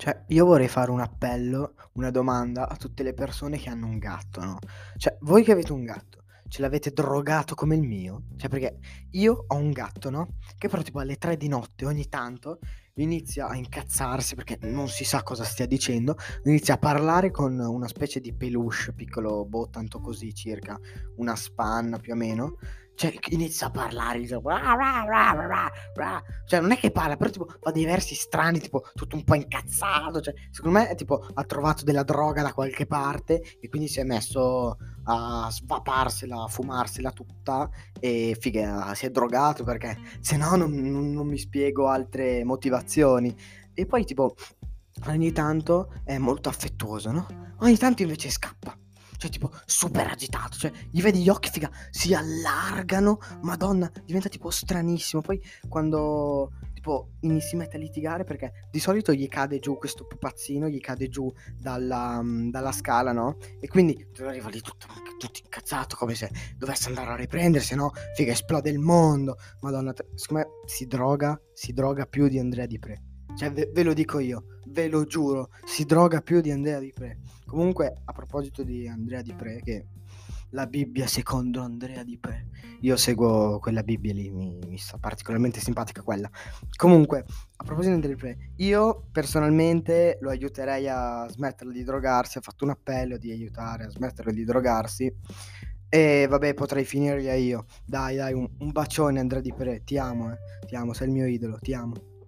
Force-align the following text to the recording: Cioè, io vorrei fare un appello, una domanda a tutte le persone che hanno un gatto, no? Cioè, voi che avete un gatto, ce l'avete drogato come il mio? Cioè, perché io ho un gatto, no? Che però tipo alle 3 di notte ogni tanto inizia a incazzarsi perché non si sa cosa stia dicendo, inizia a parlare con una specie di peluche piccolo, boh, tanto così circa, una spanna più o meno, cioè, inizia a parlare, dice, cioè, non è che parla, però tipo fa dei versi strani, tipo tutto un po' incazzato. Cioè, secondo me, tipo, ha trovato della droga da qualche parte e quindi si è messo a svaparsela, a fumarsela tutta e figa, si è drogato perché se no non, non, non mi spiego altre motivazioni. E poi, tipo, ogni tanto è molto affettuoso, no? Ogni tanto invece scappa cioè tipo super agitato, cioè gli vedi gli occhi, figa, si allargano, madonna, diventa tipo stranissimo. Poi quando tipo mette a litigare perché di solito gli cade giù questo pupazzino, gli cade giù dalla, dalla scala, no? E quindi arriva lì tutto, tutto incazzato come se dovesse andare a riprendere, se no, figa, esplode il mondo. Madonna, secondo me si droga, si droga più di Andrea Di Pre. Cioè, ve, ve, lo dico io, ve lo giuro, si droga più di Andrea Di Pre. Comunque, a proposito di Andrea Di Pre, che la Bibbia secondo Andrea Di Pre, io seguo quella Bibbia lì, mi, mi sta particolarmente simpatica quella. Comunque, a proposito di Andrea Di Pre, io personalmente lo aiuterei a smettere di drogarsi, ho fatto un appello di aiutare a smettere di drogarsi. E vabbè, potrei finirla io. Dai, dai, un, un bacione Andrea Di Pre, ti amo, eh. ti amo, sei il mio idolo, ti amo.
Cioè, 0.00 0.24
io 0.28 0.46
vorrei 0.46 0.66
fare 0.66 0.90
un 0.90 1.00
appello, 1.00 1.74
una 1.92 2.10
domanda 2.10 2.70
a 2.70 2.76
tutte 2.76 3.02
le 3.02 3.12
persone 3.12 3.58
che 3.58 3.68
hanno 3.68 3.84
un 3.84 3.98
gatto, 3.98 4.42
no? 4.42 4.58
Cioè, 4.96 5.18
voi 5.20 5.44
che 5.44 5.52
avete 5.52 5.74
un 5.74 5.84
gatto, 5.84 6.24
ce 6.48 6.62
l'avete 6.62 6.90
drogato 6.90 7.54
come 7.54 7.74
il 7.74 7.82
mio? 7.82 8.22
Cioè, 8.38 8.48
perché 8.48 8.78
io 9.10 9.44
ho 9.46 9.56
un 9.56 9.72
gatto, 9.72 10.08
no? 10.08 10.38
Che 10.56 10.68
però 10.68 10.80
tipo 10.80 11.00
alle 11.00 11.18
3 11.18 11.36
di 11.36 11.48
notte 11.48 11.84
ogni 11.84 12.08
tanto 12.08 12.60
inizia 12.94 13.48
a 13.48 13.56
incazzarsi 13.56 14.36
perché 14.36 14.56
non 14.62 14.88
si 14.88 15.04
sa 15.04 15.22
cosa 15.22 15.44
stia 15.44 15.66
dicendo, 15.66 16.16
inizia 16.44 16.74
a 16.74 16.78
parlare 16.78 17.30
con 17.30 17.58
una 17.58 17.86
specie 17.86 18.20
di 18.20 18.32
peluche 18.32 18.94
piccolo, 18.94 19.44
boh, 19.44 19.68
tanto 19.68 20.00
così 20.00 20.32
circa, 20.32 20.80
una 21.16 21.36
spanna 21.36 21.98
più 21.98 22.14
o 22.14 22.16
meno, 22.16 22.56
cioè, 23.00 23.14
inizia 23.30 23.68
a 23.68 23.70
parlare, 23.70 24.18
dice, 24.18 24.38
cioè, 26.44 26.60
non 26.60 26.72
è 26.72 26.76
che 26.76 26.90
parla, 26.90 27.16
però 27.16 27.30
tipo 27.30 27.46
fa 27.58 27.70
dei 27.70 27.86
versi 27.86 28.14
strani, 28.14 28.60
tipo 28.60 28.82
tutto 28.94 29.16
un 29.16 29.24
po' 29.24 29.36
incazzato. 29.36 30.20
Cioè, 30.20 30.34
secondo 30.50 30.80
me, 30.80 30.94
tipo, 30.96 31.26
ha 31.32 31.44
trovato 31.44 31.82
della 31.82 32.02
droga 32.02 32.42
da 32.42 32.52
qualche 32.52 32.84
parte 32.84 33.40
e 33.58 33.70
quindi 33.70 33.88
si 33.88 34.00
è 34.00 34.04
messo 34.04 34.76
a 35.04 35.48
svaparsela, 35.50 36.42
a 36.42 36.48
fumarsela 36.48 37.10
tutta 37.12 37.70
e 37.98 38.36
figa, 38.38 38.92
si 38.94 39.06
è 39.06 39.10
drogato 39.10 39.64
perché 39.64 39.96
se 40.20 40.36
no 40.36 40.56
non, 40.56 40.70
non, 40.70 41.10
non 41.10 41.26
mi 41.26 41.38
spiego 41.38 41.88
altre 41.88 42.44
motivazioni. 42.44 43.34
E 43.72 43.86
poi, 43.86 44.04
tipo, 44.04 44.34
ogni 45.06 45.32
tanto 45.32 45.90
è 46.04 46.18
molto 46.18 46.50
affettuoso, 46.50 47.10
no? 47.12 47.26
Ogni 47.60 47.78
tanto 47.78 48.02
invece 48.02 48.28
scappa 48.28 48.79
cioè 49.20 49.30
tipo 49.30 49.50
super 49.66 50.06
agitato, 50.06 50.56
cioè 50.56 50.72
gli 50.90 51.02
vedi 51.02 51.20
gli 51.20 51.28
occhi, 51.28 51.50
figa, 51.50 51.70
si 51.90 52.14
allargano, 52.14 53.18
madonna, 53.42 53.90
diventa 54.06 54.30
tipo 54.30 54.48
stranissimo. 54.48 55.20
Poi 55.20 55.38
quando 55.68 56.52
tipo 56.72 57.10
mette 57.20 57.76
a 57.76 57.78
litigare 57.78 58.24
perché 58.24 58.68
di 58.70 58.80
solito 58.80 59.12
gli 59.12 59.28
cade 59.28 59.58
giù 59.58 59.76
questo 59.76 60.06
pupazzino, 60.06 60.68
gli 60.68 60.80
cade 60.80 61.10
giù 61.10 61.30
dalla, 61.54 62.22
dalla 62.24 62.72
scala, 62.72 63.12
no? 63.12 63.36
E 63.60 63.68
quindi 63.68 64.08
arriva 64.20 64.48
lì 64.48 64.62
tutto, 64.62 64.86
tutto 65.18 65.38
incazzato 65.44 65.96
come 65.96 66.14
se 66.14 66.30
dovesse 66.56 66.88
andare 66.88 67.10
a 67.10 67.16
riprendere, 67.16 67.62
se 67.62 67.74
no, 67.74 67.92
figa, 68.14 68.32
esplode 68.32 68.70
il 68.70 68.78
mondo. 68.78 69.36
Madonna, 69.60 69.92
secondo 70.14 70.46
me 70.46 70.66
si 70.66 70.86
droga, 70.86 71.38
si 71.52 71.74
droga 71.74 72.06
più 72.06 72.26
di 72.26 72.38
Andrea 72.38 72.64
Di 72.64 72.78
Pre. 72.78 73.02
Cioè, 73.36 73.52
ve, 73.52 73.70
ve, 73.72 73.82
lo 73.82 73.92
dico 73.92 74.18
io, 74.18 74.44
ve 74.70 74.88
lo 74.88 75.04
giuro, 75.04 75.50
si 75.64 75.84
droga 75.84 76.20
più 76.20 76.40
di 76.40 76.50
Andrea 76.50 76.78
Di 76.78 76.92
Pre. 76.92 77.18
Comunque, 77.46 77.92
a 78.04 78.12
proposito 78.12 78.62
di 78.62 78.86
Andrea 78.86 79.22
Di 79.22 79.34
Pre, 79.34 79.60
che 79.62 79.86
la 80.50 80.66
Bibbia 80.66 81.06
secondo 81.06 81.60
Andrea 81.60 82.02
Di 82.02 82.18
Pre, 82.18 82.48
io 82.80 82.96
seguo 82.96 83.58
quella 83.60 83.82
Bibbia 83.82 84.12
lì, 84.12 84.30
mi, 84.30 84.58
mi 84.66 84.78
sta 84.78 84.98
particolarmente 84.98 85.60
simpatica 85.60 86.02
quella. 86.02 86.30
Comunque, 86.76 87.24
a 87.56 87.64
proposito 87.64 87.88
di 87.88 87.94
Andrea 87.94 88.14
Di 88.14 88.20
Pre, 88.20 88.52
io 88.56 89.06
personalmente 89.10 90.18
lo 90.20 90.30
aiuterei 90.30 90.88
a 90.88 91.26
smettere 91.28 91.72
di 91.72 91.84
drogarsi, 91.84 92.38
ho 92.38 92.42
fatto 92.42 92.64
un 92.64 92.70
appello 92.70 93.16
di 93.16 93.30
aiutare 93.30 93.84
a 93.84 93.90
smettere 93.90 94.32
di 94.32 94.44
drogarsi. 94.44 95.12
E 95.92 96.26
vabbè, 96.28 96.54
potrei 96.54 96.84
finirla 96.84 97.34
io. 97.34 97.64
Dai, 97.84 98.14
dai, 98.14 98.32
un, 98.32 98.48
un 98.58 98.70
bacione 98.70 99.18
Andrea 99.18 99.40
Di 99.40 99.52
Pre, 99.52 99.82
ti 99.82 99.98
amo, 99.98 100.30
eh. 100.32 100.38
ti 100.66 100.76
amo, 100.76 100.92
sei 100.92 101.08
il 101.08 101.12
mio 101.12 101.26
idolo, 101.26 101.58
ti 101.58 101.74
amo. 101.74 102.19